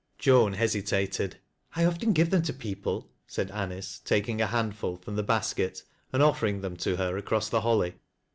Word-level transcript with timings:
"Joan 0.17 0.53
hesitated." 0.53 1.37
I 1.75 1.85
often 1.85 2.11
give 2.11 2.31
them 2.31 2.41
to 2.41 2.53
people/' 2.53 3.09
said 3.27 3.51
Anice, 3.51 4.01
taking 4.03 4.37
q 4.37 4.47
handful 4.47 4.97
from 4.97 5.15
the 5.15 5.21
basket 5.21 5.83
and 6.11 6.23
offering 6.23 6.61
them 6.61 6.75
to 6.77 6.95
her 6.97 7.17
across 7.17 7.49
the 7.49 7.61
holly. 7.61 7.93